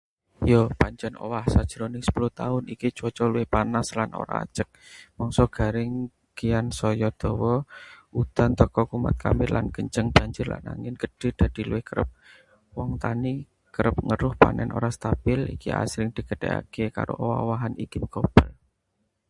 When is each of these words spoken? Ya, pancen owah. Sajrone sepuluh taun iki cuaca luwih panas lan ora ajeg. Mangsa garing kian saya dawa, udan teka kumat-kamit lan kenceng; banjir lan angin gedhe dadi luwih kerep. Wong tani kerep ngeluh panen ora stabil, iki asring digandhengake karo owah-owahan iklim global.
Ya, 0.51 0.61
pancen 0.81 1.13
owah. 1.25 1.45
Sajrone 1.53 1.99
sepuluh 2.07 2.31
taun 2.39 2.63
iki 2.73 2.87
cuaca 2.97 3.23
luwih 3.33 3.47
panas 3.55 3.87
lan 3.97 4.09
ora 4.21 4.35
ajeg. 4.45 4.67
Mangsa 5.17 5.43
garing 5.57 5.91
kian 6.37 6.67
saya 6.79 7.09
dawa, 7.21 7.53
udan 8.21 8.51
teka 8.59 8.81
kumat-kamit 8.91 9.49
lan 9.55 9.65
kenceng; 9.75 10.07
banjir 10.15 10.45
lan 10.53 10.63
angin 10.73 10.95
gedhe 11.03 11.27
dadi 11.39 11.61
luwih 11.69 11.83
kerep. 11.89 12.09
Wong 12.77 12.91
tani 13.03 13.33
kerep 13.75 13.95
ngeluh 14.07 14.33
panen 14.41 14.69
ora 14.77 14.89
stabil, 14.97 15.39
iki 15.55 15.69
asring 15.81 16.09
digandhengake 16.15 16.85
karo 16.97 17.13
owah-owahan 17.23 17.73
iklim 17.83 18.05
global. 18.13 18.49